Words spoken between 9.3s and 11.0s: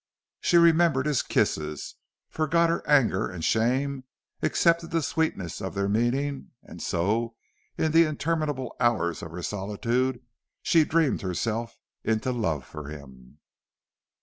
solitude she